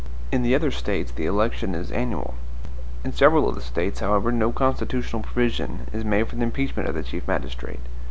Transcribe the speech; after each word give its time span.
In 0.31 0.41
the 0.41 0.55
other 0.55 0.71
States 0.71 1.11
the 1.11 1.27
election 1.27 1.75
is 1.75 1.91
annual. 1.91 2.33
In 3.03 3.13
several 3.13 3.47
of 3.47 3.53
the 3.53 3.61
States, 3.61 3.99
however, 3.99 4.31
no 4.31 4.51
constitutional 4.51 5.21
provision 5.21 5.87
is 5.93 6.03
made 6.03 6.27
for 6.27 6.37
the 6.37 6.43
impeachment 6.43 6.89
of 6.89 6.95
the 6.95 7.03
chief 7.03 7.27
magistrate. 7.27 7.81